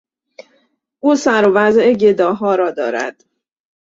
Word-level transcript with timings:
او 0.99 1.15
سر 1.15 1.47
و 1.47 1.51
وضع 1.53 1.93
گداها 1.93 2.55
را 2.55 2.71
دارد. 2.71 3.25